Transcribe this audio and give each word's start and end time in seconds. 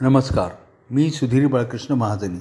नमस्कार. 0.00 0.48
मी 0.90 1.10
सुधीर 1.10 1.46
बाळकृष्ण 1.46 1.94
महाजनी. 1.94 2.38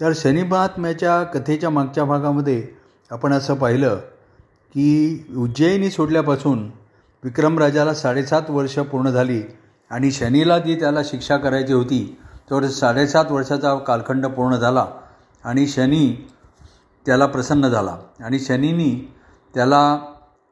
तर 0.00 0.12
शनी 0.14 0.42
महात्म्याच्या 0.42 1.22
कथेच्या 1.22 1.70
मागच्या 1.70 2.04
भागामध्ये 2.04 2.68
आपण 3.10 3.32
असं 3.32 3.54
पाहिलं 3.54 3.96
की 4.74 5.26
उज्जैनी 5.36 5.90
सोडल्यापासून 5.90 6.70
विक्रमराजाला 7.24 7.94
साडेसात 7.94 8.42
वर्ष 8.48 8.78
पूर्ण 8.78 9.10
झाली 9.10 9.42
आणि 9.90 10.10
शनीला 10.10 10.58
जी 10.58 10.74
त्याला 10.74 11.02
शिक्षा 11.04 11.36
करायची 11.36 11.72
होती 11.72 12.18
तर 12.50 12.66
साडेसात 12.66 13.24
वर्षाचा 13.30 13.74
कालखंड 13.74 14.26
पूर्ण 14.26 14.56
झाला 14.56 14.86
आणि 15.44 15.66
शनी 15.66 16.28
त्याला 17.06 17.26
प्रसन्न 17.26 17.68
झाला. 17.68 17.96
आणि 18.20 18.38
शनीनी 18.38 19.14
त्याला 19.54 19.98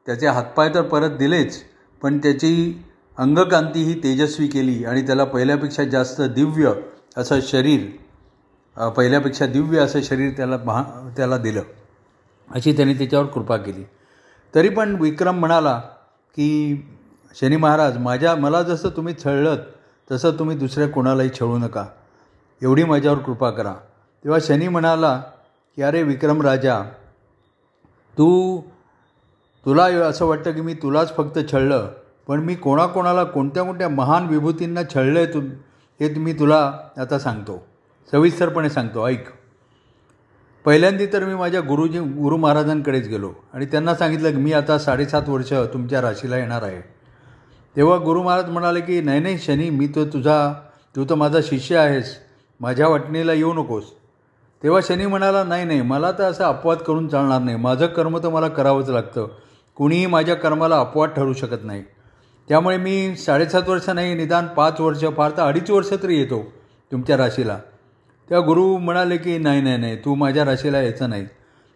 त्याचे 0.05 0.27
हातपाय 0.27 0.73
तर 0.73 0.81
परत 0.81 1.09
दिलेच 1.09 1.63
पण 2.01 2.17
त्याची 2.17 2.83
अंगकांती 3.17 3.83
ही 3.83 3.93
तेजस्वी 3.93 4.47
केली 4.47 4.85
आणि 4.85 5.01
त्याला 5.01 5.23
पहिल्यापेक्षा 5.23 5.83
जास्त 5.83 6.21
दिव्य 6.21 6.71
असं 7.17 7.39
शरीर 7.41 8.89
पहिल्यापेक्षा 8.89 9.45
दिव्य 9.45 9.79
असं 9.79 10.01
शरीर 10.01 10.31
त्याला 10.37 10.57
महा 10.65 11.13
त्याला 11.17 11.37
दिलं. 11.37 11.61
अशी 12.51 12.73
त्याने 12.73 12.93
त्याच्यावर 12.93 13.25
कृपा 13.25 13.57
केली. 13.57 13.83
तरी 14.55 14.69
पण 14.69 14.95
विक्रम 15.01 15.39
म्हणाला 15.39 15.77
की 16.35 16.49
शनी 17.41 17.57
महाराज 17.57 17.97
माझ्या 17.97 18.35
मला 18.35 18.61
जसं 18.63 18.89
तुम्ही 18.89 19.13
छळलत 19.25 19.57
तसं 20.11 20.31
तुम्ही 20.31 20.57
दुसऱ्या 20.57 20.87
कोणालाही 20.87 21.29
छळू 21.29 21.57
नका. 21.57 21.85
एवढी 22.61 22.83
माझ्यावर 22.83 23.17
कृपा 23.17 23.49
करा. 23.49 23.73
तेव्हा 24.23 24.39
शनी 24.41 24.67
म्हणाला 24.67 25.23
की 25.75 25.81
अरे 25.81 26.03
विक्रम 26.03 26.41
राजा 26.41 26.81
तू 28.17 28.59
तुला 29.65 29.83
असं 29.83 30.25
वाटतं 30.25 30.51
की 30.51 30.61
मी 30.61 30.73
तुलाच 30.73 31.15
फक्त 31.15 31.39
छळलं 31.51 31.91
पण 32.31 32.39
मी 32.39 32.55
कोणाकोणाला 32.55 33.23
कोणत्या 33.23 33.63
कोणत्या 33.63 33.89
महान 33.89 34.27
विभूतींना 34.27 34.81
छळलं 34.95 35.19
आहे 35.19 35.33
तू 35.33 35.41
हे 35.99 36.13
मी 36.13 36.33
तुला 36.33 36.73
आता 36.97 37.19
सांगतो. 37.19 37.67
सविस्तरपणे 38.11 38.69
सांगतो. 38.69 39.07
ऐक. 39.07 39.25
पहिल्यांदी 40.65 41.05
तर 41.05 41.25
मी 41.25 41.35
माझ्या 41.35 41.61
गुरुजी 41.61 41.99
गुरु 41.99 42.37
महाराजांकडेच 42.37 43.07
गेलो 43.07 43.31
आणि 43.53 43.65
त्यांना 43.65 43.95
सांगितलं 43.95 44.31
की 44.31 44.37
मी 44.37 44.53
आता 44.53 44.77
साडेसात 44.77 45.29
वर्ष 45.29 45.53
तुमच्या 45.53 46.01
राशीला 46.01 46.37
येणार 46.37 46.63
आहे. 46.63 46.81
तेव्हा 47.75 47.97
गुरु 47.97 48.23
महाराज 48.23 48.49
म्हणाले 48.49 48.81
की 48.81 49.01
नाही 49.01 49.19
नाही 49.19 49.37
शनी 49.37 49.69
मी 49.69 49.87
तो 49.87 50.05
तुझा 50.05 50.53
तू 50.95 51.05
तर 51.09 51.15
माझा 51.15 51.39
शिष्य 51.43 51.77
आहेस. 51.77 52.17
माझ्या 52.59 52.87
वाटणीला 52.87 53.33
येऊ 53.33 53.53
नकोस. 53.53 53.83
तेव्हा 54.63 54.81
शनी 54.83 55.05
म्हणाला 55.05 55.43
नाही 55.43 55.65
नाही 55.65 55.81
मला 55.81 56.11
तर 56.11 56.23
असं 56.23 56.43
अपवाद 56.43 56.77
करून 56.77 57.07
चालणार 57.07 57.41
नाही. 57.41 57.57
माझं 57.57 57.85
कर्म 57.85 58.17
तर 58.17 58.29
मला 58.29 58.47
करावंच 58.47 58.89
लागतं. 58.89 59.27
कुणीही 59.75 60.05
माझ्या 60.05 60.35
कर्माला 60.35 60.79
अपवाद 60.79 61.09
ठरू 61.09 61.33
शकत 61.33 61.65
नाही. 61.65 61.83
त्यामुळे 62.47 62.77
मी 62.77 63.15
साडेसात 63.15 63.69
वर्ष 63.69 63.89
नाही 63.89 64.13
निदान 64.15 64.47
पाच 64.47 64.79
वर्ष 64.79 65.03
फार 65.17 65.31
तर 65.31 65.41
अडीच 65.41 65.69
वर्ष 65.71 65.93
तरी 66.03 66.17
येतो 66.17 66.43
तुमच्या 66.91 67.17
राशीला. 67.17 67.57
तेव्हा 68.29 68.45
गुरु 68.47 68.77
म्हणाले 68.77 69.17
की 69.17 69.37
नाही 69.37 69.61
नाही 69.61 69.77
नाही 69.77 69.95
तू 69.95 70.15
माझ्या 70.15 70.45
राशीला 70.45 70.81
यायचं 70.81 71.09
नाही. 71.09 71.25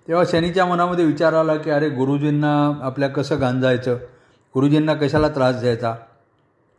तेव्हा 0.07 0.23
शनीच्या 0.31 0.65
मनामध्ये 0.65 1.05
विचार 1.05 1.33
आला 1.33 1.55
की 1.55 1.69
अरे 1.69 1.89
गुरुजींना 1.89 2.79
आपल्या 2.81 3.09
कसं 3.09 3.39
गांजायचं? 3.41 3.95
गुरुजींना 4.55 4.93
कशाला 4.93 5.29
त्रास 5.29 5.55
द्यायचा? 5.55 5.95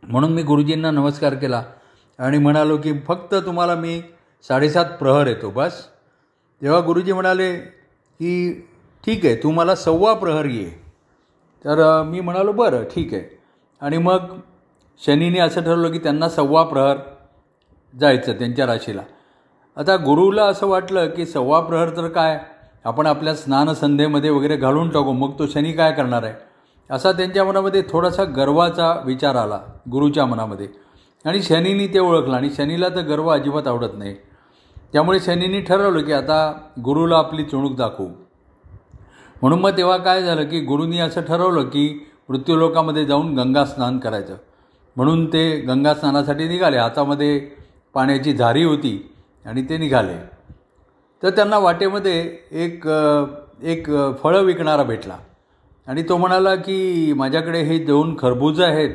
म्हणून 0.03 0.33
मी 0.33 0.43
गुरुजींना 0.43 0.91
नमस्कार 0.91 1.33
केला 1.33 1.63
आणि 2.19 2.37
म्हणालो 2.37 2.77
की 2.77 2.93
फक्त 3.07 3.35
तुम्हाला 3.35 3.75
मी 3.75 4.01
साडेसात 4.47 4.85
प्रहर 4.85 5.27
येतो 5.27 5.49
बस. 5.49 5.85
तेव्हा 6.61 6.79
गुरुजी 6.79 7.13
म्हणाले 7.13 7.55
की 8.19 8.67
ठीक 9.05 9.25
आहे 9.25 9.35
तू 9.35 9.51
मला 9.51 9.75
सव्वा 9.75 10.13
प्रहर 10.13 10.45
ये. 10.45 10.69
तर 11.65 12.03
मी 12.03 12.19
म्हणालो 12.19 12.51
बरं 12.51 12.83
ठीक 12.83 13.13
आहे. 13.13 13.36
आणि 13.81 13.97
मग 13.97 14.17
शनीने 15.05 15.39
असं 15.39 15.61
ठरवलं 15.61 15.91
की 15.91 15.97
त्यांना 15.97 16.29
सव्वा 16.29 16.63
प्रहर 16.63 16.97
जायचं 17.99 18.33
त्यांच्या 18.33 18.65
राशीला. 18.65 19.01
आता 19.77 19.95
गुरुला 19.95 20.45
असं 20.45 20.67
वाटलं 20.67 21.09
की 21.09 21.25
सव्वा 21.25 21.59
प्रहर 21.59 21.89
तर 21.89 22.07
काय? 22.07 22.39
आपण 22.83 23.05
आपल्या 23.05 23.35
स्नानसंध्येमध्ये 23.35 24.29
वगैरे 24.29 24.57
घालून 24.57 24.89
टाकू 24.89 25.11
मग 25.11 25.39
तो 25.39 25.47
शनी 25.47 25.71
काय 25.71 25.91
करणार 25.91 26.23
आहे? 26.23 26.33
असा 26.89 27.11
त्यांच्या 27.11 27.43
मनामध्ये 27.43 27.83
थोडासा 27.89 28.23
गर्वाचा 28.23 29.01
विचार 29.05 29.35
आला 29.35 29.59
गुरुच्या 29.91 30.25
मनामध्ये. 30.25 30.67
आणि 31.25 31.41
शनीनी 31.41 31.87
ते 31.87 31.99
ओळखलं 31.99 32.35
आणि 32.35 32.49
शनीला 32.49 32.89
तर 32.89 33.01
गर्व 33.01 33.27
अजिबात 33.27 33.67
आवडत 33.67 33.97
नाही. 33.97 34.15
त्यामुळे 34.93 35.19
शनीनी 35.19 35.61
ठरवलं 35.61 36.01
की 36.01 36.11
आता 36.11 36.53
गुरुला 36.85 37.17
आपली 37.17 37.43
चुणूक 37.43 37.75
दाखवू. 37.75 38.07
म्हणून 39.41 39.59
मग 39.59 39.77
तेव्हा 39.77 39.97
काय 39.97 40.23
झालं 40.23 40.43
की 40.43 40.59
गुरुनी 40.59 40.99
असं 40.99 41.21
ठरवलं 41.21 41.63
की 41.63 42.06
मृत्यूलोकामध्ये 42.29 43.05
जाऊन 43.05 43.35
गंगा 43.35 43.65
स्नान 43.65 43.97
करायचं. 43.99 44.35
म्हणून 44.95 45.25
ते 45.33 45.59
गंगा 45.59 45.93
स्नानासाठी 45.93 46.47
निघाले. 46.47 46.77
हातामध्ये 46.77 47.39
पाण्याची 47.93 48.33
झारी 48.33 48.63
होती 48.63 49.13
आणि 49.45 49.61
ते 49.61 49.77
निघाले. 49.77 50.17
तर 51.23 51.29
त्यांना 51.29 51.57
वाटेमध्ये 51.57 52.37
एक 52.51 52.87
एक 53.63 53.87
फळं 54.23 54.41
विकणारा 54.43 54.83
भेटला. 54.83 55.17
आणि 55.87 56.03
तो 56.09 56.17
म्हणाला 56.17 56.55
की 56.55 57.13
माझ्याकडे 57.13 57.61
हे 57.61 57.77
दोन 57.77 58.15
खरबूज 58.19 58.61
आहेत. 58.61 58.89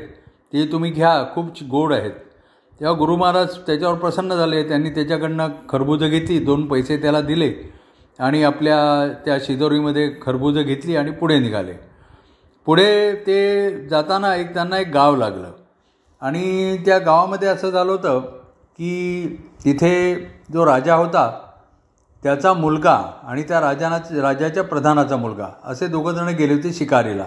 ते 0.52 0.66
तुम्ही 0.72 0.90
घ्या. 0.90 1.24
खूप 1.34 1.46
गोड 1.70 1.92
आहेत. 1.92 2.10
तेव्हा 2.80 2.98
गुरु 2.98 3.16
महाराज 3.16 3.56
त्याच्यावर 3.66 3.98
प्रसन्न 3.98 4.34
झाले. 4.34 4.62
त्यांनी 4.68 4.90
त्याच्याकडनं 4.90 5.48
खरबुजं 5.68 6.08
घेतली. 6.08 6.38
दोन 6.38 6.66
पैसे 6.66 6.96
त्याला 6.96 7.20
दिले. 7.20 7.52
आणि 8.18 8.42
आपल्या 8.42 9.12
त्या 9.24 9.38
शिदोरीमध्ये 9.40 10.10
खरबुजं 10.22 10.62
घेतली 10.62 10.96
आणि 10.96 11.10
पुढे 11.10 11.38
निघाले. 11.38 11.91
पुढे 12.66 13.14
ते 13.26 13.88
जाताना 13.88 14.34
एक 14.36 14.52
त्यांना 14.54 14.78
एक 14.78 14.90
गाव 14.92 15.16
लागलं. 15.16 15.50
आणि 16.22 16.76
त्या 16.86 16.98
गावामध्ये 16.98 17.48
असं 17.48 17.70
झालं 17.70 17.92
होतं 17.92 18.20
की 18.78 19.26
तिथे 19.64 20.14
जो 20.52 20.66
राजा 20.66 20.94
होता 20.94 21.30
त्याचा 22.22 22.52
मुलगा 22.52 22.94
आणि 23.24 23.42
त्या 23.42 23.60
राजाना 23.60 23.98
राजाच्या 24.22 24.62
प्रधानाचा 24.64 25.16
मुलगा 25.16 25.48
असे 25.64 25.86
दोघंजणं 25.86 26.36
गेले 26.38 26.54
होते 26.54 26.72
शिकारीला. 26.72 27.26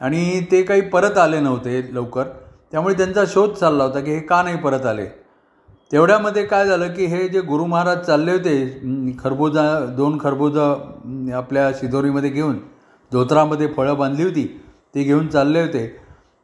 आणि 0.00 0.40
ते 0.52 0.62
काही 0.62 0.80
परत 0.80 1.18
आले 1.18 1.40
नव्हते 1.40 1.80
लवकर. 1.94 2.24
त्यामुळे 2.72 2.94
त्यांचा 2.94 3.24
शोध 3.26 3.52
चालला 3.52 3.84
होता 3.84 4.00
की 4.00 4.12
हे 4.12 4.20
का 4.20 4.42
नाही 4.42 4.56
परत 4.56 4.86
आले. 4.86 5.06
तेवढ्यामध्ये 5.92 6.44
काय 6.46 6.66
झालं 6.66 6.94
की 6.94 7.04
हे 7.06 7.28
जे 7.28 7.40
गुरु 7.40 7.66
महाराज 7.66 7.98
चालले 7.98 8.32
होते 8.32 9.14
खरबुजा 9.18 9.62
दोन 9.96 10.18
खरबुजं 10.20 11.32
आपल्या 11.34 11.70
शिदोरीमध्ये 11.72 12.30
घेऊन 12.30 12.58
धोत्रामध्ये 13.12 13.66
फळं 13.76 13.96
बांधली 13.98 14.22
होती 14.22 14.44
ती 14.94 15.02
घेऊन 15.02 15.28
चालले 15.28 15.60
होते. 15.62 15.86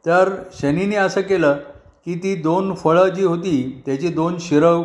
तर 0.05 0.29
शनीने 0.53 0.95
असं 0.95 1.21
केलं 1.21 1.57
की 2.05 2.15
ती 2.15 2.35
दोन 2.35 2.73
फळं 2.75 3.07
जी 3.07 3.23
होती 3.23 3.81
त्याची 3.85 4.07
दोन 4.07 4.37
शिरं 4.39 4.83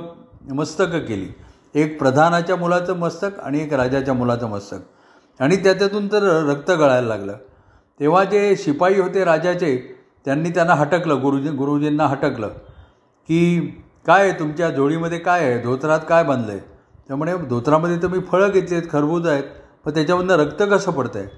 मस्तकं 0.55 0.99
केली. 0.99 1.29
एक 1.75 1.99
प्रधानाच्या 1.99 2.57
मुलाचं 2.57 2.97
मस्तक 2.97 3.41
आणि 3.41 3.63
एक 3.63 3.73
राजाच्या 3.75 4.15
मुलाचं 4.15 4.49
मस्तक. 4.49 4.79
आणि 5.41 5.57
त्याच्यातून 5.57 6.07
तर 6.13 6.23
रक्त 6.49 6.71
गळायला 6.71 7.09
लागलं. 7.09 7.37
तेव्हा 8.01 8.25
जे 8.25 8.55
शिपाई 8.57 9.01
होते 9.01 9.25
राजाचे 9.25 9.77
त्यांनी 10.25 10.51
त्यांना 10.51 10.75
हटकलं 10.75 11.21
गुरुजी 11.23 11.49
गुरुजींना 11.49 12.07
हटकलं 12.07 12.49
की 13.29 13.61
काय 14.07 14.23
आहे 14.23 14.39
तुमच्या 14.39 14.69
जोडीमध्ये 14.71 15.19
काय 15.19 15.45
आहे? 15.45 15.63
धोत्रात 15.63 16.01
काय 16.09 16.25
बांधलं 16.25 16.53
आहे 16.53 16.61
त्यामुळे 17.09 17.37
धोत्रामध्ये 17.49 17.97
तर 18.03 18.09
मी 18.09 18.19
फळं 18.21 18.49
घेतली 18.49 18.77
आहेत 18.77 18.91
खरबूज 18.91 19.27
आहेत 19.27 19.45
पण 19.85 19.95
त्याच्यामधनं 19.95 20.37
रक्त 20.37 20.63
कसं 20.63 20.93
पडतं 20.93 21.19
आहे 21.19 21.29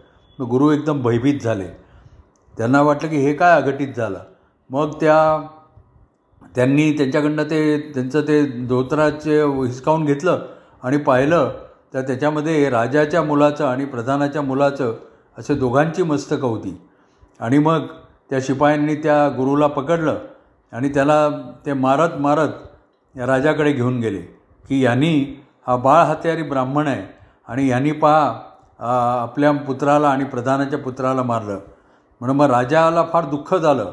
मग 0.43 0.49
गुरु 0.49 0.71
एकदम 0.73 1.03
भयभीत 1.03 1.41
झाले. 1.41 1.65
त्यांना 2.57 2.83
वाटलं 2.83 3.11
की 3.11 3.17
हे 3.17 3.33
काय 3.33 3.61
अघटित 3.63 3.89
झालं. 3.97 4.19
मग 4.71 4.93
त्या 5.01 5.47
त्यांनी 6.55 6.93
त्यांच्याकडनं 6.93 7.43
ते 7.43 7.79
त्यांचं 7.95 8.21
ते 8.21 8.67
धोतराचे 8.67 9.43
हिसकावून 9.43 10.05
घेतलं 10.05 10.47
आणि 10.83 10.97
पाहिलं 10.97 11.51
तर 11.95 12.01
त्याच्यामध्ये 12.01 12.71
राजाच्या 12.71 13.23
मुलाचं 13.23 13.67
आणि 13.67 13.85
प्रधानाच्या 13.85 14.43
मुलाचं 14.43 14.95
असे 15.39 15.55
दोघांची 15.55 16.03
मस्तकं 16.03 16.49
होती. 16.49 16.81
आणि 17.41 17.59
मग 17.59 17.87
त्या 18.31 18.39
शिपायांनी 18.43 18.95
त्या 18.95 19.29
गुरुला 19.29 19.67
पकडलं 19.67 20.19
आणि 20.73 20.89
त्याला 20.89 21.29
ते 21.67 21.73
मारत 21.73 22.21
मारत 22.21 22.49
या 23.17 23.27
राजाकडे 23.27 23.73
घेऊन 23.73 24.01
गेले 24.01 24.21
की 24.69 24.85
यांनी 24.85 25.43
हा 25.67 25.77
बाळ 25.77 26.05
हत्यारी 26.05 26.43
ब्राह्मण 26.43 26.87
आहे 26.87 27.03
आणि 27.49 27.69
यांनी 27.69 27.93
पहा 27.93 28.41
आपल्या 28.85 29.53
पुत्राला 29.53 30.09
आणि 30.09 30.25
प्रधानाच्या 30.25 30.79
पुत्राला 30.79 31.23
मारलं. 31.23 31.59
म्हणून 32.21 32.37
मग 32.37 32.51
राजाला 32.51 33.05
फार 33.13 33.25
दुःख 33.25 33.55
झालं. 33.55 33.93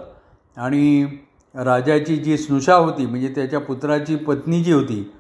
आणि 0.58 1.06
राजाची 1.56 2.16
जी 2.16 2.38
स्नुषा 2.38 2.76
होती 2.76 3.06
म्हणजे 3.06 3.28
त्याच्या 3.28 3.60
पुत्राची 3.60 4.16
पत्नी 4.16 4.64
जी 4.64 4.74
होती 4.74 5.12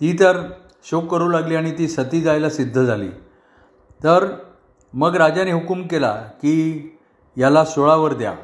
ती 0.00 0.16
तर 0.20 0.40
शोक 0.84 1.06
करू 1.06 1.28
लागली 1.28 1.54
आणि 1.54 1.78
ती 1.78 1.88
सती 1.88 2.20
जायला 2.20 2.50
सिद्ध 2.50 2.82
झाली. 2.82 3.08
तर 4.02 4.26
मग 4.94 5.16
राजाने 5.16 5.52
हुकूम 5.52 5.82
केला 5.82 6.12
की 6.12 6.96
याला 7.36 7.64
सोळावर 7.64 8.12
द्या. 8.12 8.34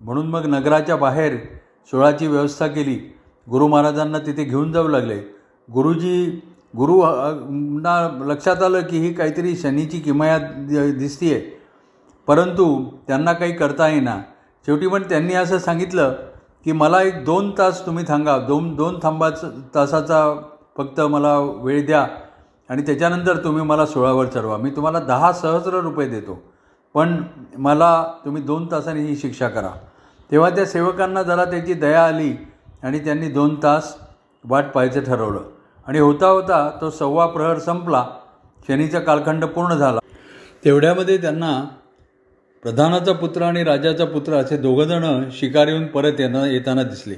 म्हणून 0.00 0.26
मग 0.26 0.46
नगराच्या 0.46 0.96
बाहेर 0.96 1.36
सोळाची 1.86 2.26
व्यवस्था 2.26 2.66
केली. 2.66 3.16
गुरु 3.50 3.68
महाराजांना 3.68 4.18
तिथे 4.18 4.44
घेऊन 4.44 4.72
जाऊ 4.72 4.88
लागले. 4.88 5.18
गुरुजी 5.72 6.40
गुरु 6.74 7.02
ना 7.82 7.94
लक्षात 8.26 8.62
आलं 8.62 8.80
की 8.80 8.98
ही 8.98 9.12
काहीतरी 9.12 9.54
शनीची 9.56 9.98
किमयात 10.00 10.40
दिसती 10.98 11.32
आहे 11.32 11.40
परंतु 12.28 12.66
त्यांना 13.06 13.32
काही 13.32 13.52
करता 13.52 13.88
येईना. 13.88 14.16
शेवटी 14.66 14.86
पण 14.86 15.02
त्यांनी 15.02 15.34
असं 15.34 15.58
सांगितलं 15.58 16.14
की 16.64 16.72
मला 16.72 17.02
एक 17.02 17.24
दोन 17.24 17.50
तास 17.58 17.84
तुम्ही 17.86 18.04
थांबा. 18.08 18.36
दोन 18.38 18.74
दोन 18.76 18.98
थांबाचं 19.02 19.50
तासाचा 19.74 20.22
फक्त 20.76 21.00
मला 21.00 21.38
वेळ 21.38 21.84
द्या 21.86 22.06
आणि 22.70 22.82
त्याच्यानंतर 22.82 23.44
तुम्ही 23.44 23.62
मला 23.64 23.86
सोळावर 23.86 24.26
चढवा. 24.26 24.56
मी 24.56 24.70
तुम्हाला 24.70 25.00
दहा 25.00 25.32
सहस्र 25.32 25.80
रुपये 25.80 26.08
देतो. 26.08 26.42
पण 26.94 27.22
मला 27.58 28.04
तुम्ही 28.24 28.42
दोन 28.42 28.70
तासांनी 28.70 29.02
ही 29.02 29.16
शिक्षा 29.16 29.48
करा. 29.48 29.70
तेव्हा 30.30 30.50
त्या 30.50 30.66
सेवकांना 30.66 31.22
जरा 31.22 31.44
त्याची 31.44 31.74
दया 31.74 32.04
आली 32.04 32.32
आणि 32.82 32.98
त्यांनी 32.98 33.28
दोन 33.28 33.54
तास 33.62 33.96
वाट 34.44 34.64
पाहायचं 34.74 35.00
ठरवलं. 35.00 35.40
आणि 35.90 35.98
होता 35.98 36.26
होता 36.26 36.78
तो 36.80 36.90
सव्वा 36.90 37.26
प्रहर 37.26 37.58
संपला. 37.58 38.06
शनीचा 38.68 38.98
कालखंड 38.98 39.44
पूर्ण 39.44 39.74
झाला. 39.74 39.98
तेवढ्यामध्ये 40.64 41.16
त्यांना 41.16 41.68
प्रधानाचा 42.62 43.12
पुत्र 43.12 43.42
आणि 43.42 43.64
राजाचा 43.64 44.04
पुत्र 44.04 44.32
असे 44.32 44.56
दोघंजणं 44.56 45.22
शिकार 45.32 45.66
येऊन 45.66 45.86
परत 45.86 46.12
येणं 46.18 46.44
येताना 46.44 46.82
दिसले. 46.82 47.14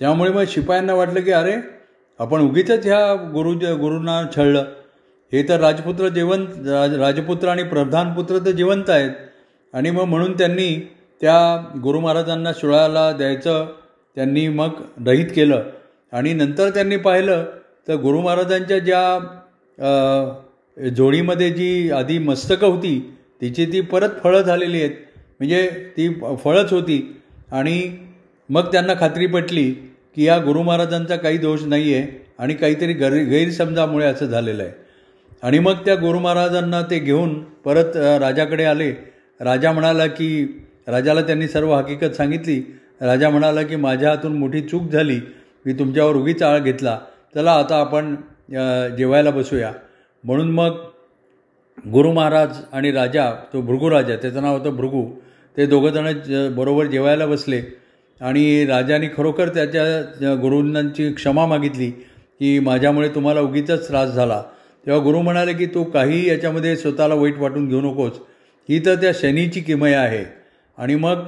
त्यामुळे 0.00 0.30
मग 0.30 0.42
शिपायांना 0.48 0.94
वाटलं 0.94 1.20
की 1.20 1.30
अरे 1.30 1.52
आपण 2.18 2.40
उगीच 2.40 2.70
ह्या 2.70 3.14
गुरु 3.14 3.52
गुरूंना 3.54 4.22
छळलं. 4.36 4.64
हे 5.32 5.48
तर 5.48 5.60
राजपुत्र 5.60 6.08
जिवंत 6.08 6.68
राज 6.68 6.94
राजपुत्र 6.94 7.48
आणि 7.48 7.62
प्रधानपुत्र 7.62 8.38
तर 8.38 8.50
जिवंत 8.50 8.90
आहेत. 8.90 9.10
आणि 9.72 9.90
मग 9.90 10.02
म्हणून 10.02 10.32
त्यांनी 10.32 10.92
त्या 11.20 11.64
गुरु 11.82 12.00
महाराजांना 12.00 12.52
शिळाला 12.52 13.12
द्यायचं. 13.12 13.66
त्यांनी 14.14 14.48
मग 14.48 14.68
रहित 15.06 15.26
केलं. 15.26 15.62
आणि 16.12 16.32
नंतर 16.32 16.70
त्यांनी 16.70 16.96
पाहिलं 16.96 17.44
तर 17.88 17.96
गुरु 18.00 18.20
महाराजांच्या 18.22 18.78
ज्या 18.78 19.18
जोडीमध्ये 20.96 21.50
जी 21.50 21.90
आधी 21.90 22.18
मस्तकं 22.18 22.66
होती 22.66 22.98
तिची 23.40 23.66
ती 23.66 23.80
परत 23.80 24.10
फळं 24.22 24.42
झालेली 24.42 24.80
आहेत. 24.82 24.90
म्हणजे 25.38 25.66
ती 25.96 26.08
फळंच 26.44 26.72
होती. 26.72 27.00
आणि 27.52 27.90
मग 28.48 28.72
त्यांना 28.72 28.94
खात्री 29.00 29.26
पटली 29.26 29.70
की 30.16 30.24
या 30.24 30.38
गुरु 30.38 30.62
महाराजांचा 30.62 31.16
काही 31.16 31.38
दोष 31.38 31.62
नाही 31.64 31.94
आहे 31.94 32.06
आणि 32.38 32.54
काहीतरी 32.54 32.92
गैर 32.92 33.12
गैरसमजामुळे 33.28 34.06
असं 34.06 34.26
झालेलं 34.26 34.62
आहे. 34.62 34.72
आणि 35.42 35.58
मग 35.58 35.84
त्या 35.84 35.94
गुरु 35.94 36.18
महाराजांना 36.18 36.80
ते 36.82 36.98
घेऊन 36.98 37.38
परत 37.64 37.96
राजाकडे 38.20 38.64
आले. 38.64 38.90
राजा 39.40 39.72
म्हणाला 39.72 40.06
की 40.06 40.44
राजाला 40.88 41.22
त्यांनी 41.22 41.48
सर्व 41.48 41.74
हकीकत 41.74 42.14
सांगितली. 42.16 42.60
राजा 43.00 43.30
म्हणाला 43.30 43.62
की 43.62 43.76
माझ्या 43.76 44.10
हातून 44.10 44.36
मोठी 44.38 44.60
चूक 44.60 44.90
झाली. 44.92 45.20
मी 45.66 45.72
तुमच्यावर 45.72 46.16
उगीच 46.16 46.42
आळ 46.42 46.58
घेतला. 46.58 46.98
चला 47.34 47.52
आता 47.52 47.76
आपण 47.76 48.14
जेवायला 48.96 49.30
बसूया. 49.30 49.72
म्हणून 50.24 50.50
मग 50.50 50.76
गुरु 51.92 52.12
महाराज 52.12 52.56
आणि 52.72 52.90
राजा 52.92 53.30
तो 53.52 53.60
भृगू 53.60 53.90
राजा 53.90 54.16
त्याचं 54.16 54.42
नाव 54.42 54.56
होतं 54.58 54.76
भृगू 54.76 55.04
ते 55.56 55.66
दोघंजणं 55.66 56.54
बरोबर 56.56 56.86
जेवायला 56.86 57.26
बसले. 57.26 57.60
आणि 58.20 58.64
राजाने 58.66 59.08
खरोखर 59.16 59.48
त्याच्या 59.48 60.34
गुरुंची 60.34 61.10
क्षमा 61.12 61.46
मागितली 61.46 61.90
की 61.90 62.58
माझ्यामुळे 62.58 63.08
तुम्हाला 63.08 63.40
उगीच 63.40 63.70
त्रास 63.88 64.10
झाला. 64.10 64.42
तेव्हा 64.86 65.02
गुरु 65.04 65.20
म्हणाले 65.22 65.52
की 65.52 65.66
तू 65.66 65.82
काही 65.84 66.28
याच्यामध्ये 66.28 66.76
स्वतःला 66.76 67.14
वाईट 67.14 67.38
वाटून 67.38 67.68
घेऊ 67.68 67.80
नकोस. 67.80 68.12
ही 68.68 68.78
तर 68.86 68.94
त्या 68.94 69.12
शनीची 69.14 69.60
किमया 69.60 70.00
आहे. 70.00 70.24
आणि 70.78 70.94
मग 70.94 71.22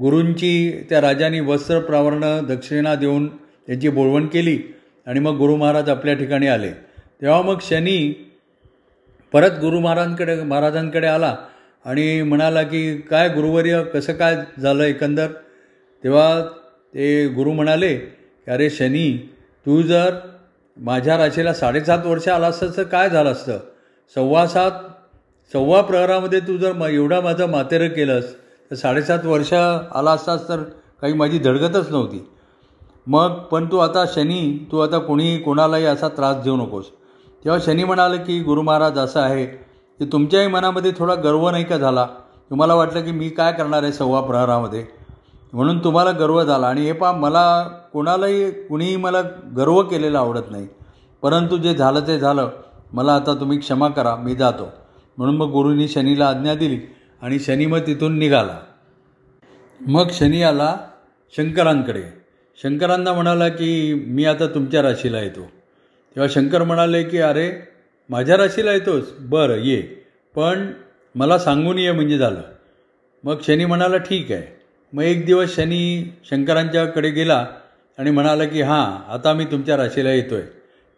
गुरूंची 0.00 0.84
त्या 0.90 1.00
राजाने 1.00 1.40
वस्त्र 1.40 1.78
प्रावरणं 1.80 2.44
दक्षिणा 2.48 2.94
देऊन 2.94 3.26
त्यांची 3.66 3.88
बोळवण 3.88 4.26
केली. 4.26 4.58
आणि 5.06 5.20
मग 5.20 5.36
गुरु 5.36 5.56
महाराज 5.56 5.88
आपल्या 5.90 6.14
ठिकाणी 6.14 6.46
आले. 6.46 6.70
तेव्हा 7.22 7.40
मग 7.42 7.58
शनी 7.62 8.30
परत 9.32 9.58
गुरु 9.60 9.80
महाराजांकडे 9.80 10.42
महाराजांकडे 10.42 11.06
आला 11.06 11.36
आणि 11.84 12.22
म्हणाला 12.22 12.62
की 12.62 12.96
काय 13.10 13.28
गुरुवर्य 13.28 13.82
कसं 13.84 14.12
काय 14.12 14.36
झालं 14.62 14.84
एकंदर? 14.84 15.26
तेव्हा 16.04 16.42
ते 16.94 17.28
गुरु 17.28 17.52
म्हणाले 17.52 17.96
की 17.96 18.50
अरे 18.50 18.70
शनी 18.70 19.10
तू 19.66 19.82
जर 19.82 20.14
माझ्या 20.76 21.16
राशीला 21.18 21.52
साडेसात 21.54 22.06
वर्ष 22.06 22.28
आला 22.28 22.46
असतं 22.46 22.76
तर 22.76 22.82
काय 22.82 23.10
झालं 23.10 23.32
असतं? 23.32 23.58
सव्वा 24.14 24.46
सात 24.46 24.70
सव्वा 25.52 25.80
प्रहरामध्ये 25.82 26.40
तू 26.40 26.56
जर 26.56 26.72
म 26.72 26.82
एवढा 26.82 27.20
माझं 27.20 27.46
मातेरं 27.46 27.88
केलंस 27.88 28.32
तर 28.70 28.74
साडेसात 28.74 29.24
वर्ष 29.24 29.52
आला 29.52 30.10
असतास 30.10 30.48
तर 30.48 30.62
काही 31.00 31.12
माझी 31.12 31.38
धडगतच 31.38 31.90
नव्हती. 31.90 32.24
मग 33.06 33.28
पण 33.28 33.66
तू 33.72 33.78
आता 33.78 34.04
शनी 34.14 34.68
तू 34.72 34.78
आता 34.78 34.98
कोणी 34.98 35.38
कोणालाही 35.38 35.84
असा 35.84 36.08
त्रास 36.08 36.36
देऊ 36.36 36.56
नकोस. 36.56 36.84
तेव्हा 37.44 37.60
शनी 37.60 37.84
म्हणाले 37.84 38.18
की 38.18 38.40
गुरु 38.40 38.62
महाराज 38.62 38.98
असं 38.98 39.20
आहे. 39.20 39.46
की 39.98 40.04
तुमच्याही 40.04 40.46
मनामध्ये 40.46 40.92
थोडा 40.98 41.14
गर्व 41.14 41.50
नाही 41.50 41.64
का 41.64 41.76
झाला? 41.76 42.06
तुम्हाला 42.50 42.74
वाटलं 42.74 43.04
की 43.04 43.10
मी 43.10 43.28
काय 43.28 43.52
करणार 43.52 43.82
आहे 43.82 43.92
सव्वा 43.92 44.20
प्रहरामध्ये? 44.20 44.84
म्हणून 45.52 45.84
तुम्हाला 45.84 46.10
गर्व 46.10 46.44
झाला. 46.44 46.66
आणि 46.66 46.80
हे 46.80 46.92
पा 46.92 47.12
मला 47.12 47.62
कोणालाही 47.62 48.50
कुणीही 48.50 48.96
मला 48.96 49.22
गर्व 49.56 49.82
केलेला 49.82 50.18
आवडत 50.18 50.50
नाही. 50.50 50.68
परंतु 51.22 51.56
जे 51.56 51.74
झालं 51.74 52.00
ते 52.00 52.18
झालं. 52.18 52.48
मला 52.92 53.14
आता 53.14 53.34
तुम्ही 53.34 53.58
क्षमा 53.58 53.88
करा 53.88 54.16
मी 54.16 54.34
जातो. 54.34 54.68
म्हणून 55.18 55.36
मग 55.36 55.46
गुरुनी 55.46 55.88
शनीला 55.88 56.26
आज्ञा 56.26 56.54
दिली 56.54 56.80
आणि 57.22 57.38
शनी 57.38 57.66
मग 57.66 57.78
तिथून 57.78 58.18
निघाला. 58.18 58.58
मग 59.80 60.08
शनी 60.12 60.42
आला 60.42 60.76
शंकरांकडे. 61.36 62.21
शंकरांना 62.62 63.12
म्हणाला 63.12 63.48
की 63.48 63.94
मी 64.06 64.24
आता 64.24 64.46
तुमच्या 64.46 64.82
राशीला 64.82 65.20
येतो. 65.20 65.40
तेव्हा 66.16 66.26
शंकर 66.30 66.62
म्हणाले 66.62 67.02
की 67.02 67.18
अरे 67.18 67.50
माझ्या 68.10 68.36
राशीला 68.36 68.72
येतोच 68.72 69.12
बरं 69.20 69.56
ये. 69.56 69.80
पण 70.34 70.70
मला 71.14 71.38
सांगून 71.38 71.78
ये 71.78 71.92
म्हणजे 71.92 72.18
झालं. 72.18 72.42
मग 73.24 73.40
शनी 73.46 73.64
म्हणाला 73.64 73.96
ठीक 73.96 74.30
आहे. 74.32 74.42
मग 74.92 75.02
एक 75.02 75.24
दिवस 75.26 75.54
शनी 75.56 76.12
शंकरांच्याकडे 76.30 77.10
गेला 77.10 77.46
आणि 77.98 78.10
म्हणाला 78.10 78.44
की 78.44 78.62
हां 78.62 79.12
आता 79.12 79.32
मी 79.32 79.44
तुमच्या 79.44 79.76
राशीला 79.76 80.12
येतो 80.12 80.34
आहे 80.34 80.44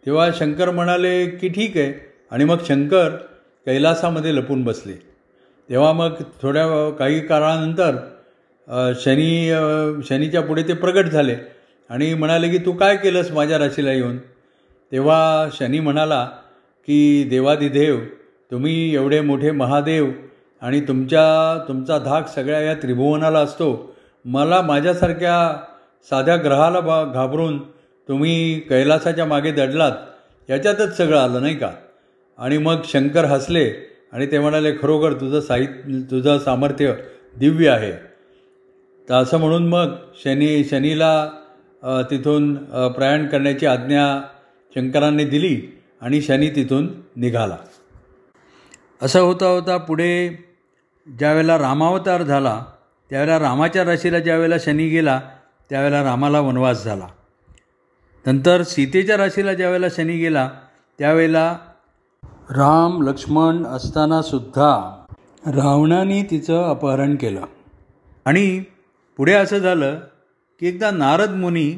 तेव्हा 0.05 0.29
शंकर 0.35 0.69
म्हणाले 0.69 1.25
की 1.27 1.49
ठीक 1.49 1.77
आहे. 1.77 1.93
आणि 2.31 2.43
मग 2.43 2.57
शंकर 2.67 3.09
कैलासामध्ये 3.65 4.35
लपून 4.35 4.63
बसले. 4.63 4.93
तेव्हा 5.69 5.91
मग 5.93 6.13
थोड्या 6.41 6.89
काही 6.99 7.19
काळानंतर 7.27 7.95
शनी 8.99 9.51
शनीच्या 10.09 10.41
पुढे 10.41 10.63
ते 10.63 10.73
प्रगट 10.73 11.05
झाले. 11.05 11.35
आणि 11.89 12.13
म्हणाले 12.13 12.49
की 12.49 12.57
तू 12.57 12.71
काय 12.71 12.97
केलंस 12.97 13.31
माझ्या 13.31 13.57
राशीला 13.57 13.91
येऊन? 13.91 14.17
तेव्हा 14.91 15.49
शनी 15.53 15.79
म्हणाला 15.79 16.25
की 16.87 17.27
देवादिदेव 17.29 17.99
तुम्ही 18.51 18.95
एवढे 18.95 19.21
मोठे 19.21 19.51
महादेव 19.51 20.11
आणि 20.61 20.81
तुमच्या 20.81 21.65
तुमचा 21.67 21.97
धाक 21.97 22.27
सगळ्या 22.27 22.59
या 22.59 22.73
त्रिभुवनाला 22.73 23.39
असतो. 23.39 23.95
मला 24.25 24.61
माझ्यासारख्या 24.61 25.63
साध्या 26.09 26.35
ग्रहाला 26.35 26.79
बा 26.79 27.03
घाबरून 27.03 27.57
तुम्ही 28.07 28.59
कैलासाच्या 28.59 29.25
मागे 29.25 29.51
दडलात. 29.51 29.91
याच्यातच 30.49 30.97
सगळं 30.97 31.19
आलं 31.19 31.41
नाही 31.41 31.55
का? 31.55 31.71
आणि 32.37 32.57
मग 32.57 32.75
शंकर 32.85 33.25
हसले 33.25 33.71
आणि 34.13 34.25
ते 34.25 34.39
म्हणाले 34.39 34.71
खरोखर 34.71 35.13
तुझं 35.13 35.39
साहित्य 35.39 36.01
तुझं 36.11 36.37
सामर्थ्य 36.39 36.93
दिव्य 37.39 37.69
आहे. 37.69 37.91
तर 39.09 39.13
असं 39.13 39.37
म्हणून 39.37 39.67
मग 39.67 39.95
शनी 40.23 40.63
शनीला 40.63 41.29
तिथून 42.11 42.55
प्रयाण 42.91 43.25
करण्याची 43.27 43.65
आज्ञा 43.65 44.05
शंकरांनी 44.75 45.25
दिली 45.25 45.61
आणि 46.01 46.21
शनी 46.21 46.49
तिथून 46.49 46.89
निघाला. 47.15 47.57
असं 49.01 49.19
होता 49.19 49.45
होता 49.45 49.77
पुढे 49.77 50.29
ज्यावेळेला 51.07 51.57
रामावतार 51.57 52.23
झाला 52.23 52.63
त्यावेळेला 53.09 53.39
रामाच्या 53.39 53.83
राशीला 53.85 54.19
ज्यावेळेला 54.19 54.55
शनी 54.59 54.87
गेला 54.89 55.19
त्यावेळेला 55.69 56.03
रामाला 56.03 56.39
वनवास 56.39 56.83
झाला. 56.83 57.07
नंतर 58.25 58.61
सीतेच्या 58.63 59.17
राशीला 59.17 59.53
ज्यावेळेला 59.53 59.87
शनी 59.95 60.17
गेला 60.17 60.49
त्यावेळेला 60.99 61.57
राम 62.49 63.01
लक्ष्मण 63.01 63.65
असतानासुद्धा 63.65 65.03
रावणाने 65.45 66.21
तिचं 66.23 66.69
अपहरण 66.69 67.15
केलं. 67.15 67.45
आणि 68.25 68.63
पुढे 69.17 69.33
असं 69.33 69.57
झालं 69.57 69.99
की 70.61 70.67
एकदा 70.67 70.91
नारद 70.91 71.31
मुनी 71.35 71.69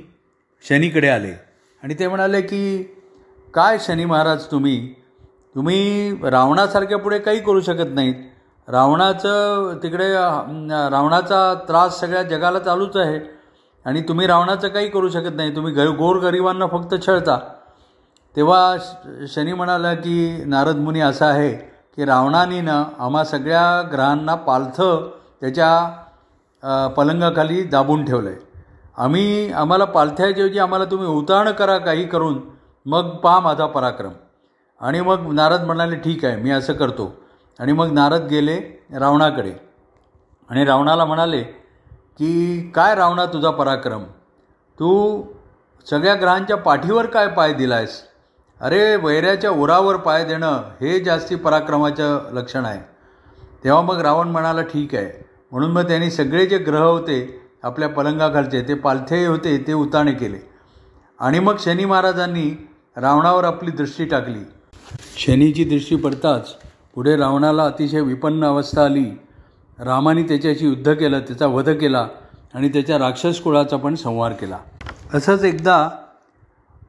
शनीकडे 0.66 1.08
आले 1.10 1.32
आणि 1.84 1.94
ते 2.00 2.08
म्हणाले 2.08 2.42
की 2.42 2.62
काय 3.54 3.78
शनी 3.82 4.06
महाराज 4.06 4.46
तुम्ही? 4.52 4.78
तुम्ही 5.56 6.12
रावणासारख्या 6.32 6.98
पुढे 6.98 7.20
काही 7.20 7.40
करू 7.40 7.62
शकत 7.62 7.94
नाहीत. 7.96 8.16
रावणाचं 8.68 9.78
तिकडे 9.84 10.12
रावणाचा 10.92 11.54
त्रास 11.68 12.00
सगळ्या 12.00 12.24
जगाला 12.24 12.60
चालूच 12.60 12.98
आहे 12.98 13.20
आणि 13.86 14.02
तुम्ही 14.08 14.28
रावणाचं 14.28 14.68
काही 14.68 14.90
करू 14.90 15.10
शकत 15.10 15.36
नाही. 15.36 15.56
तुम्ही 15.56 15.74
ग 15.74 15.88
गोरगरिबांना 15.98 16.68
फक्त 16.68 16.96
छळता. 17.08 17.38
तेव्हा 18.36 18.76
शनी 19.34 19.54
म्हणाला 19.54 19.94
की 19.94 20.44
नारद 20.46 20.78
मुनी 20.78 21.00
असं 21.02 21.26
आहे 21.26 21.52
की 21.96 22.06
रावणानीनं 22.06 22.84
आम्हा 23.00 23.24
सगळ्या 23.24 23.82
ग्रहांना 23.92 24.36
पालथं 24.36 25.10
त्याच्या 25.42 26.90
पलंगाखाली 26.98 27.62
दाबून 27.64 28.06
ठेवलं 28.06 28.30
आहे 28.30 28.47
आम्ही 28.98 29.52
आम्हाला 29.52 29.86
पालथ्याऐवजी 29.86 30.60
आम्हाला 30.60 30.86
तुम्ही 30.86 31.08
उताण 31.08 31.52
करा 31.52 31.78
काही 31.78 32.06
करून 32.08 32.40
मग 32.86 33.10
पहा 33.18 33.40
माझा 33.40 33.66
पराक्रम. 33.66 34.12
आणि 34.82 35.02
मग 35.02 35.34
नारद 35.34 35.64
म्हणाले 35.64 35.96
ठीक 35.96 36.26
आहे 36.26 36.36
मी 36.36 36.52
असं 36.52 36.74
करतो. 36.74 37.14
आणि 37.60 37.74
मग 37.74 37.92
नारद 37.92 38.28
गेले 38.28 38.58
रावणाकडे. 39.00 39.52
आणि 40.50 40.66
रावणाला 40.66 41.06
म्हणाले 41.06 41.42
की 42.18 42.72
काय 42.76 42.96
रावणा 42.96 43.26
तुझा 43.26 43.50
पराक्रम? 43.50 44.04
तू 44.80 45.24
सगळ्या 45.90 46.16
ग्रहांच्या 46.16 46.58
पाठीवर 46.58 47.06
काय 47.06 47.28
पाय 47.28 47.54
दिला 47.54 47.76
आहेस 47.76 48.02
अरे 48.62 48.96
वैऱ्याच्या 48.96 49.50
उरावर 49.52 49.96
पाय 49.96 50.24
देणं 50.26 50.62
हे 50.82 51.00
जास्ती 51.00 51.36
पराक्रमाचं 51.36 52.30
लक्षण 52.32 52.66
आहे. 52.66 52.80
तेव्हा 53.64 53.82
मग 53.82 54.00
रावण 54.02 54.28
म्हणाला 54.28 54.62
ठीक 54.62 54.96
आहे. 54.96 55.26
म्हणून 55.52 55.72
मग 55.72 55.88
त्यांनी 55.88 56.12
सगळे 56.12 56.46
जे 56.46 56.58
ग्रह 56.58 56.84
होते 56.84 57.47
आपल्या 57.64 57.90
पलंगाखालचे 57.90 58.62
ते 58.62 58.74
पालथेही 58.74 59.26
होते 59.26 59.58
ते 59.68 59.74
उताणे 59.74 60.12
केले. 60.12 60.38
आणि 61.20 61.40
मग 61.40 61.56
शनी 61.60 61.86
महाराजांनी 61.86 62.68
रावणावर 62.98 63.44
आपली 63.44 63.72
दृष्टी 63.72 64.06
टाकली. 64.06 64.40
शनीची 65.18 65.64
दृष्टी 65.64 65.96
पडताच 65.96 66.56
पुढे 66.96 67.16
रावणाला 67.16 67.66
अतिशय 67.66 68.02
विपन्न 68.02 68.44
अवस्था 68.46 68.86
आली. 68.86 69.20
रामाने 69.80 70.24
त्याच्याशी 70.24 70.66
युद्ध 70.66 70.94
केलं 70.94 71.20
त्याचा 71.20 71.48
वध 71.48 71.70
केला 71.70 72.08
आणि 72.54 72.70
त्याच्या 72.70 73.00
राक्षस 73.00 73.42
कुळाचा 73.42 73.78
पण 73.78 73.96
संहार 73.96 74.32
केला. 74.32 74.58
असंच 75.14 75.44
एकदा 75.44 75.90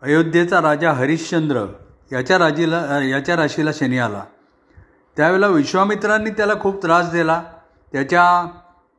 अयोध्येचा 0.03 0.61
राजा 0.63 0.93
हरिश्चंद्र 0.93 1.65
याच्या 2.13 2.39
राजीला 2.39 3.05
याच्या 3.05 3.37
राशीला 3.37 3.71
शनी 3.75 3.99
आला. 3.99 4.23
त्यावेळेला 5.17 5.47
विश्वामित्रांनी 5.47 6.31
त्याला 6.31 6.55
खूप 6.61 6.83
त्रास 6.83 7.11
दिला. 7.11 7.43
त्याच्या 7.93 8.47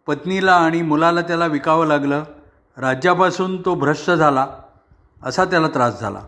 पत्नीला 0.10 0.54
आणि 0.56 0.82
मुलाला 0.82 1.22
त्याला 1.22 1.46
विकावं 1.46 1.88
लागलं 1.88 2.24
राज्यापासून 2.78 3.62
तो 3.62 3.74
भ्रष्ट 3.76 4.12
झाला 4.12 4.46
असा 5.24 5.46
त्याला 5.46 5.68
त्रास 5.68 6.00
झाला. 6.02 6.22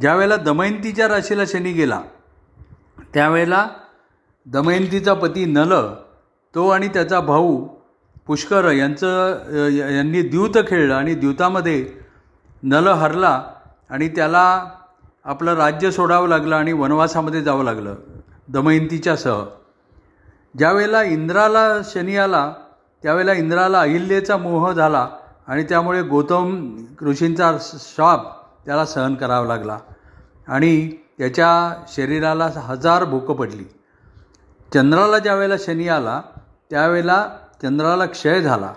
ज्यावेळेला 0.00 0.36
दमयंतीच्या 0.36 1.08
राशीला 1.08 1.42
शनी 1.46 1.72
गेला 1.72 2.00
त्यावेळेला 3.14 3.66
दमयंतीचा 4.46 5.14
पती 5.14 5.44
नल 5.44 5.74
तो 6.54 6.68
आणि 6.68 6.88
त्याचा 6.88 7.20
भाऊ 7.20 7.56
पुष्कर 8.26 8.70
यांचं 8.70 9.68
यांनी 9.70 10.22
द्यूत 10.22 10.56
खेळलं 10.68 10.94
आणि 10.94 11.14
द्यूतामध्ये 11.14 11.86
नल 12.62 12.88
हरला 12.88 13.42
आणि 13.90 14.08
त्याला 14.08 14.44
आपलं 15.24 15.54
राज्य 15.54 15.90
सोडावं 15.90 16.28
लागलं 16.28 16.56
आणि 16.56 16.72
वनवासामध्ये 16.72 17.42
जावं 17.42 17.64
लागलं 17.64 17.94
दमयंतीच्या 18.48 19.16
सह. 19.16 19.44
ज्यावेळेला 20.54 21.02
इंद्राला 21.02 21.68
शनी 21.84 22.16
आला 22.16 22.52
त्यावेळेला 23.04 23.32
इंद्राला 23.32 23.80
अहिल्येचा 23.80 24.36
मोह 24.36 24.72
झाला 24.72 25.08
आणि 25.46 25.64
त्यामुळे 25.64 26.02
गौतम 26.02 26.54
ऋषींचा 27.02 27.50
श्वाप 27.60 28.20
त्याला 28.66 28.84
सहन 28.86 29.14
करावा 29.14 29.46
लागला. 29.46 29.78
आणि 30.48 30.90
त्याच्या 31.18 31.84
शरीराला 31.88 32.48
हजार 32.54 33.04
भूकं 33.04 33.34
पडली. 33.34 33.64
चंद्राला 34.74 35.18
ज्यावेळेला 35.18 35.54
शनी 35.58 35.88
आला 35.88 36.20
त्यावेळेला 36.70 37.26
चंद्राला 37.62 38.06
क्षय 38.06 38.40
झाला. 38.40 38.72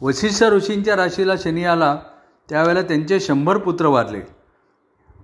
वशिष्ठ 0.00 0.44
ऋषींच्या 0.44 0.96
राशीला 0.96 1.34
शनी 1.36 1.64
आला 1.64 1.96
त्यावेळेला 2.48 2.82
त्यांचे 2.82 3.20
शंभर 3.20 3.56
पुत्र 3.56 3.86
वारले. 3.86 4.20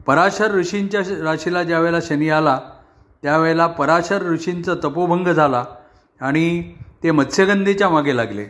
पराशर 0.07 0.55
ऋषींच्या 0.55 1.01
राशीला 1.25 1.63
ज्यावेळेला 1.63 2.01
शनी 2.01 2.29
आला 2.29 2.59
त्यावेळेला 3.23 3.67
पराशर 3.67 4.23
ऋषींचा 4.23 4.75
तपोभंग 4.75 5.29
झाला 5.29 5.65
आणि 6.21 6.75
ते 7.05 7.11
मत्स्यगंधेच्या 7.11 7.89
मागे 7.89 8.17
लागले. 8.17 8.45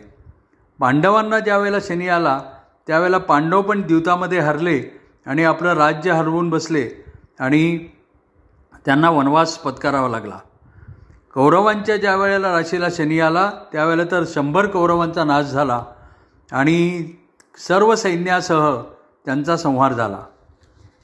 पांडवांना 0.79 1.39
ज्यावेळेला 1.39 1.77
शनी 1.83 2.07
आला 2.07 2.39
त्यावेळेला 2.87 3.17
पांडव 3.17 3.61
पण 3.61 3.81
द्यूतामध्ये 3.81 4.39
हरले 4.39 4.79
आणि 5.25 5.43
आपलं 5.43 5.73
राज्य 5.73 6.11
हरवून 6.11 6.49
बसले 6.49 6.87
आणि 7.39 7.77
त्यांना 8.85 9.09
वनवास 9.09 9.57
पत्करावा 9.57 10.09
लागला. 10.09 10.37
कौरवांच्या 11.33 11.97
ज्या 11.97 12.15
वेळेला 12.15 12.53
राशीला 12.53 12.87
शनी 12.91 13.19
आला 13.19 13.51
त्यावेळेला 13.71 14.03
तर 14.11 14.23
शंभर 14.27 14.67
कौरवांचा 14.67 15.23
नाश 15.23 15.45
झाला 15.45 15.83
आणि 16.51 17.09
सर्व 17.57 17.95
सैन्यासह 17.95 18.81
त्यांचा 19.25 19.57
संहार 19.57 19.93
झाला. 19.93 20.23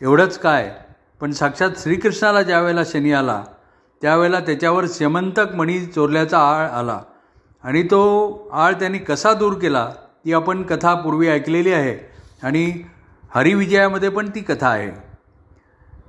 एवढंच 0.01 0.39
काय 0.39 0.75
पण 1.21 1.31
साक्षात 1.31 1.69
श्रीकृष्णाला 1.77 2.41
ज्यावेळेला 2.41 2.83
शनी 2.85 3.11
आला 3.11 3.43
त्यावेळेला 4.01 4.39
त्याच्यावर 4.39 4.85
श्यमंतक 4.89 5.55
मणी 5.55 5.85
चोरल्याचा 5.85 6.39
आळ 6.39 6.69
आला. 6.69 6.99
आणि 7.63 7.83
तो 7.83 8.01
आळ 8.53 8.73
त्यांनी 8.73 8.97
कसा 8.99 9.33
दूर 9.33 9.53
केला 9.53 9.89
ती 10.25 10.33
आपण 10.33 10.61
कथा 10.63 10.93
पूर्वी 10.95 11.27
ऐकलेली 11.27 11.71
आहे. 11.73 11.97
आणि 12.43 12.71
हरिविजयामध्ये 13.35 14.09
पण 14.09 14.29
ती 14.35 14.41
कथा 14.41 14.67
आहे. 14.67 14.89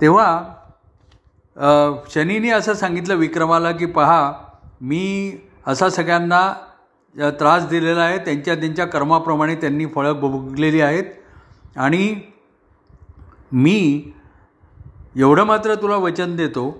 तेव्हा 0.01 0.43
शनीने 2.11 2.51
असं 2.51 2.75
सांगितलं 2.75 3.15
विक्रमाला 3.15 3.73
की 3.73 3.87
पहा 3.87 4.33
मी 4.81 5.33
असा 5.67 5.89
सगळ्यांना 5.89 6.53
त्रास 7.31 7.67
दिलेला 7.69 8.03
आहे. 8.03 8.19
त्यांच्या 8.19 8.55
त्यांच्या 8.55 8.87
कर्माप्रमाणे 8.87 9.55
त्यांनी 9.55 9.87
फळं 9.87 10.21
भोगलेली 10.21 10.81
आहेत. 10.81 11.05
आणि 11.77 12.15
मी 13.53 14.13
एवढं 15.17 15.45
मात्र 15.45 15.75
तुला 15.75 15.97
वचन 15.97 16.37
देतो 16.37 16.71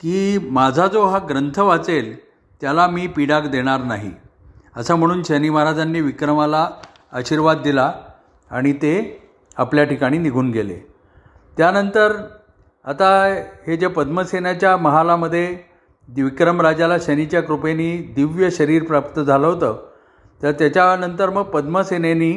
की 0.00 0.38
माझा 0.50 0.86
जो 0.86 1.04
हा 1.06 1.18
ग्रंथ 1.28 1.58
वाचेल 1.58 2.14
त्याला 2.60 2.86
मी 2.86 3.06
पीडाक 3.06 3.46
देणार 3.46 3.80
नाही. 3.80 4.10
असं 4.76 4.94
म्हणून 4.94 5.22
शनी 5.22 5.50
महाराजांनी 5.50 6.00
विक्रमाला 6.00 6.68
आशीर्वाद 7.12 7.62
दिला 7.62 7.92
आणि 8.50 8.72
ते 8.72 8.94
आपल्या 9.56 9.84
ठिकाणी 9.84 10.18
निघून 10.18 10.50
गेले. 10.50 10.78
त्यानंतर 11.56 12.12
आता 12.84 13.08
हे 13.66 13.76
जे 13.76 13.86
पद्मसेनाच्या 13.86 14.76
महालामध्ये 14.76 15.58
विक्रम 16.08 16.60
राजाला 16.60 16.98
शनीच्या 16.98 17.42
कृपेने 17.42 17.96
दिव्य 18.16 18.50
शरीर 18.50 18.82
प्राप्त 18.82 19.20
झालं 19.20 19.46
होतं 19.46 19.86
तर 20.42 20.52
त्याच्यानंतर 20.52 21.30
मग 21.30 21.42
पद्मसेनेनी 21.42 22.32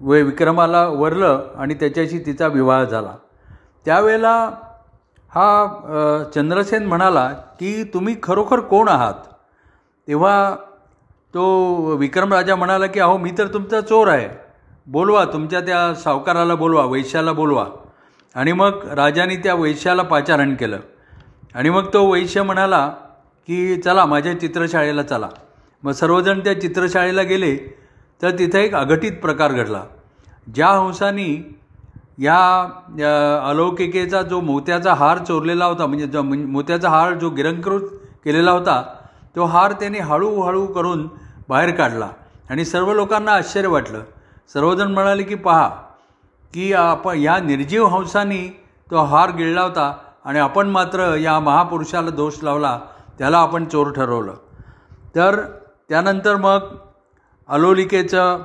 व 0.00 0.12
विक्रमाला 0.12 0.86
वरलं 0.86 1.46
आणि 1.56 1.74
त्याच्याशी 1.74 2.18
तिचा 2.18 2.46
विवाह 2.46 2.84
झाला. 2.84 3.14
त्यावेळेला 3.84 4.50
हा 5.32 6.30
चंद्रसेन 6.34 6.86
म्हणाला 6.86 7.28
की 7.60 7.82
तुम्ही 7.84 8.16
खरोखर 8.22 8.60
कोण 8.60 8.88
आहात? 8.88 9.14
तेव्हा 10.08 10.56
तो 11.34 11.44
विक्रम 11.96 12.32
राजा 12.32 12.56
म्हणाला 12.56 12.86
की 12.86 13.00
अहो 13.00 13.16
मी 13.18 13.30
तर 13.38 13.46
तुमचा 13.46 13.80
चोर 13.80 14.08
आहे. 14.08 14.28
बोलवा 14.86 15.24
तुमच्या 15.24 15.60
त्या 15.60 15.94
सावकाराला 15.94 16.54
बोलवा 16.54 16.84
वैश्याला 16.84 17.32
बोलवा. 17.32 17.66
आणि 18.34 18.52
मग 18.52 18.86
राजाने 18.92 19.36
त्या 19.36 19.54
वैश्याला 19.54 20.02
पाचारण 20.02 20.54
केलं. 20.54 20.78
आणि 21.54 21.70
मग 21.70 21.92
तो 21.92 22.04
वैश्य 22.12 22.42
म्हणाला 22.42 22.88
की 23.46 23.80
चला 23.82 24.04
माझ्या 24.06 24.40
चित्रशाळेला 24.40 25.02
चला. 25.02 25.28
मग 25.82 25.92
सर्वजण 25.92 26.40
त्या 26.40 26.60
चित्रशाळेला 26.60 27.22
गेले. 27.22 27.56
तर 28.22 28.30
तिथे 28.30 28.64
एक 28.64 28.74
अघटित 28.74 29.12
प्रकार 29.12 29.52
घडला. 29.52 29.84
ज्या 30.54 30.68
हंसानी 30.68 31.54
या 32.18 32.38
अलौकिकेचा 33.48 34.22
जो 34.22 34.40
मोत्याचा 34.40 34.94
हार 34.94 35.18
चोरलेला 35.18 35.64
होता 35.64 35.86
म्हणजे 35.86 36.06
जो 36.06 36.22
मोत्याचा 36.22 36.88
हार 36.90 37.14
जो 37.14 37.30
गिरंकृत 37.30 37.82
केलेला 38.24 38.50
होता 38.50 38.82
तो 39.36 39.44
हार 39.44 39.72
त्याने 39.72 39.98
हळूहळू 39.98 40.66
करून 40.66 41.08
बाहेर 41.48 41.70
काढला. 41.74 42.08
आणि 42.50 42.64
सर्व 42.64 42.92
लोकांना 42.92 43.32
आश्चर्य 43.32 43.68
वाटलं. 43.68 44.02
सर्वजण 44.54 44.92
म्हणाले 44.92 45.22
की 45.22 45.34
पहा 45.34 45.68
की 46.54 46.72
आपण 46.72 47.18
या 47.18 47.38
निर्जीव 47.38 47.86
हंसानी 47.86 48.46
तो 48.90 49.04
हार 49.04 49.30
गिळला 49.36 49.62
होता 49.62 49.92
आणि 50.24 50.38
आपण 50.38 50.68
मात्र 50.70 51.14
या 51.16 51.38
महापुरुषाला 51.40 52.10
दोष 52.10 52.34
लावला 52.42 52.78
त्याला 53.18 53.38
आपण 53.38 53.64
चोर 53.64 53.90
ठरवलं. 53.92 54.34
तर 55.14 55.40
त्यानंतर 55.88 56.36
मग 56.36 56.76
अलोलिकेचं 57.48 58.38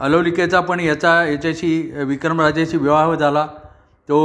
अलोलिकेचा 0.00 0.60
पण 0.60 0.80
याचा 0.80 1.24
याच्याशी 1.24 1.92
विक्रमराजाशी 2.06 2.76
विवाह 2.76 3.14
झाला. 3.14 3.46
तो 4.08 4.20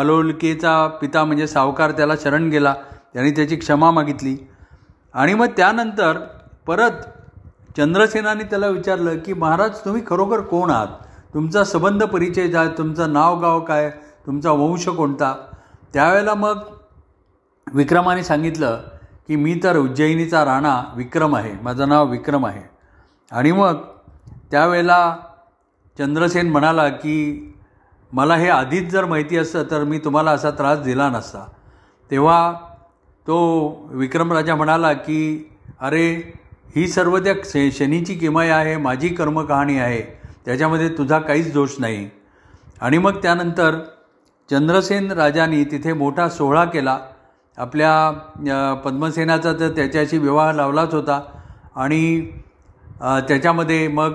अलोलिकेचा 0.00 0.86
पिता 0.86 1.24
म्हणजे 1.24 1.46
सावकार 1.46 1.90
त्याला 1.90 2.14
शरण 2.20 2.48
गेला. 2.48 2.74
त्याने 3.14 3.30
त्याची 3.30 3.56
क्षमा 3.56 3.90
मागितली. 3.90 4.36
आणि 5.14 5.34
मग 5.34 5.46
त्यानंतर 5.56 6.18
परत 6.66 6.90
चंद्रसेनाने 7.76 8.44
त्याला 8.44 8.66
विचारलं 8.66 9.18
की 9.18 9.32
महाराज 9.32 9.78
तुम्ही 9.78 10.02
खरोखर 10.06 10.40
कोण 10.40 10.70
आहात? 10.70 10.86
तुमचा 11.34 11.64
संबंध 11.64 12.04
परिचय 12.04 12.48
जा 12.48 12.64
तुमचं 12.78 13.12
नाव 13.12 13.40
गाव 13.40 13.60
काय? 13.60 13.90
तुमचा 14.26 14.50
वंश 14.50 14.88
कोणता? 14.88 15.34
त्यावेळेला 15.94 16.34
मग 16.34 16.58
विक्रमाने 17.74 18.22
सांगितलं 18.22 18.80
की 19.28 19.36
मी 19.36 19.60
तर 19.64 19.76
उज्जैनीचा 19.76 20.44
राणा 20.44 20.82
विक्रम 20.96 21.36
आहे. 21.36 21.52
माझं 21.62 21.88
नाव 21.88 22.10
विक्रम 22.10 22.46
आहे. 22.46 22.62
आणि 23.32 23.52
मग 23.52 23.76
त्यावेळेला 24.54 25.16
चंद्रसेन 25.98 26.50
म्हणाला 26.50 26.88
की 26.88 27.14
मला 28.12 28.34
हे 28.36 28.48
आधीच 28.48 28.90
जर 28.90 29.04
माहिती 29.04 29.36
असतं 29.36 29.62
तर 29.70 29.84
मी 29.84 29.98
तुम्हाला 29.98 30.30
असा 30.30 30.50
त्रास 30.50 30.78
दिला 30.80 31.08
नसता. 31.10 31.44
तेव्हा 32.10 32.52
तो 33.26 33.36
विक्रमराजा 33.90 34.54
म्हणाला 34.54 34.92
की 34.92 35.50
अरे 35.80 36.06
ही 36.76 36.86
सर्व 36.88 37.18
त्या 37.18 37.34
शे 37.44 37.70
शनीची 37.70 38.14
किमय 38.14 38.50
आहे 38.50 38.76
माझी 38.76 39.08
कर्मकहाणी 39.08 39.78
आहे 39.78 40.00
त्याच्यामध्ये 40.44 40.88
तुझा 40.88 41.18
काहीच 41.18 41.52
दोष 41.52 41.74
नाही. 41.78 42.08
आणि 42.80 42.98
मग 42.98 43.16
त्यानंतर 43.22 43.78
चंद्रसेन 44.50 45.10
राजांनी 45.12 45.64
तिथे 45.64 45.92
मोठा 45.92 46.28
सोहळा 46.28 46.64
केला. 46.64 46.98
आपल्या 47.58 48.80
पद्मसेनाचा 48.84 49.52
तर 49.52 49.70
त्याच्याशी 49.76 50.18
विवाह 50.18 50.52
लावलाच 50.52 50.94
होता. 50.94 51.20
आणि 51.76 52.30
त्याच्यामध्ये 53.00 53.88
मग 53.88 54.12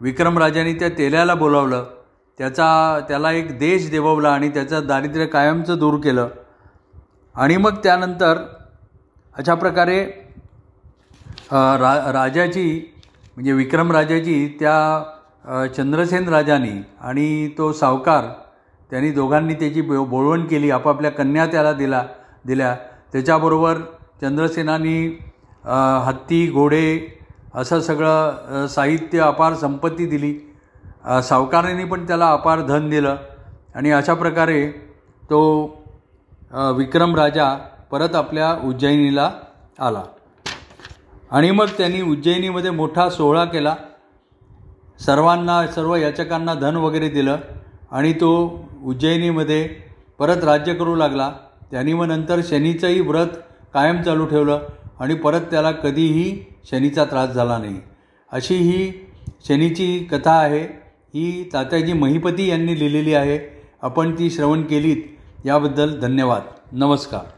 विक्रमराजाने 0.00 0.72
त्या 0.72 0.88
तेल्याला 0.88 1.34
बोलावलं. 1.34 1.84
त्याचा 2.38 3.00
त्याला 3.08 3.32
एक 3.32 3.58
देश 3.58 3.90
देववला 3.90 4.30
आणि 4.30 4.48
त्याचं 4.48 4.86
दारिद्र्य 4.86 5.26
कायमचं 5.26 5.78
दूर 5.78 5.98
केलं. 6.00 6.28
आणि 7.34 7.56
मग 7.56 7.76
त्यानंतर 7.82 8.38
अशा 9.36 9.54
प्रकारे 9.54 10.02
रा 11.52 11.94
राजाची 12.12 12.94
म्हणजे 13.36 13.52
विक्रमराजाची 13.52 14.56
त्या 14.60 15.68
चंद्रसेन 15.76 16.28
राजानी 16.28 16.70
आणि 17.00 17.48
तो 17.58 17.72
सावकार 17.72 18.24
त्यांनी 18.90 19.10
दोघांनी 19.10 19.54
त्याची 19.54 19.80
बो 19.80 20.04
बोळवण 20.04 20.44
केली 20.46 20.70
आपापल्या 20.70 21.10
कन्या 21.10 21.46
त्याला 21.46 21.72
दिला 21.72 22.04
दिल्या. 22.46 22.74
त्याच्याबरोबर 23.12 23.78
चंद्रसेनानी 24.20 25.06
हत्ती 26.04 26.46
घोडे 26.50 27.17
असं 27.54 27.80
सगळं 27.80 28.66
साहित्य 28.66 29.20
अपार 29.20 29.54
संपत्ती 29.54 30.06
दिली. 30.06 30.34
सावकारांनी 31.24 31.84
पण 31.84 32.06
त्याला 32.06 32.30
अपार 32.32 32.60
धन 32.60 32.88
दिलं. 32.90 33.16
आणि 33.74 33.90
अशा 33.90 34.14
प्रकारे 34.14 34.68
तो 35.30 35.40
विक्रम 36.76 37.14
राजा 37.16 37.52
परत 37.90 38.14
आपल्या 38.14 38.52
उज्जैनीला 38.64 39.30
आला. 39.78 40.02
आणि 41.30 41.50
मग 41.50 41.66
त्यांनी 41.78 42.00
उज्जैनीमध्ये 42.02 42.70
मोठा 42.70 43.08
सोहळा 43.10 43.44
केला. 43.44 43.74
सर्वांना 45.00 45.66
सर्व 45.66 45.94
याचकांना 45.96 46.54
धन 46.54 46.76
वगैरे 46.76 47.08
दिलं. 47.08 47.36
आणि 47.90 48.12
तो 48.12 48.30
उज्जैनीमध्ये 48.84 49.68
परत 50.18 50.44
राज्य 50.44 50.74
करू 50.74 50.94
लागला. 50.94 51.30
त्यांनी 51.70 51.92
मग 51.92 52.06
नंतर 52.06 52.40
शनीचंही 52.48 53.00
व्रत 53.00 53.26
कायम 53.74 54.02
चालू 54.02 54.26
ठेवलं. 54.26 54.58
आणि 55.00 55.14
परत 55.14 55.40
त्याला 55.40 55.70
कधीही 55.72 56.44
शनीचा 56.70 57.04
त्रास 57.04 57.30
झाला 57.30 57.58
नाही. 57.58 57.76
अशी 58.32 58.54
ही 58.54 58.92
शनीची 59.48 59.98
कथा 60.10 60.32
आहे. 60.32 60.62
ही 61.14 61.50
तात्याजी 61.52 61.92
महिपती 61.92 62.50
यांनी 62.50 62.78
लिहिलेली 62.78 63.14
आहे. 63.14 63.38
आपण 63.82 64.18
ती 64.18 64.30
श्रवण 64.30 64.62
केलीत. 64.62 65.02
याबद्दल 65.46 66.00
धन्यवाद. 66.00 66.42
नमस्कार. 66.72 67.37